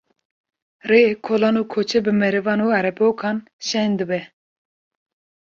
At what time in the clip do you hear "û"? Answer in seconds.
1.61-1.63, 2.65-2.67